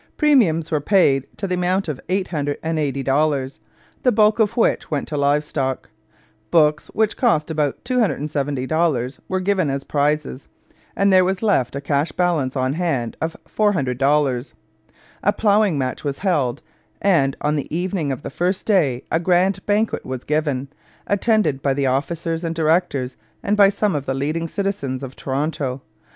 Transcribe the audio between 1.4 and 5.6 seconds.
the amount of $880, the bulk of which went to live